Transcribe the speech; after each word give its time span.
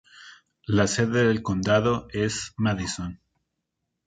La 0.65 0.87
sede 0.87 1.27
del 1.27 1.43
condado 1.43 2.07
es 2.09 2.53
Madison. 2.57 3.21